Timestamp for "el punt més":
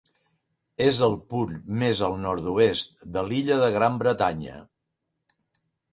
1.07-2.01